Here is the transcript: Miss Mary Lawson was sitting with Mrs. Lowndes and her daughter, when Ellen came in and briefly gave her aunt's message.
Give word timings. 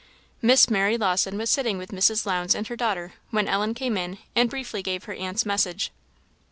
Miss 0.41 0.67
Mary 0.67 0.97
Lawson 0.97 1.37
was 1.37 1.51
sitting 1.51 1.77
with 1.77 1.91
Mrs. 1.91 2.25
Lowndes 2.25 2.55
and 2.55 2.65
her 2.69 2.75
daughter, 2.75 3.13
when 3.29 3.47
Ellen 3.47 3.75
came 3.75 3.95
in 3.97 4.17
and 4.35 4.49
briefly 4.49 4.81
gave 4.81 5.03
her 5.03 5.13
aunt's 5.13 5.45
message. 5.45 5.91